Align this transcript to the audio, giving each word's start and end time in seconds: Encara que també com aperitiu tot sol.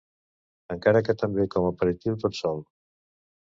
Encara 0.75 1.03
que 1.09 1.15
també 1.25 1.47
com 1.57 1.69
aperitiu 1.69 2.19
tot 2.27 2.41
sol. 2.41 2.69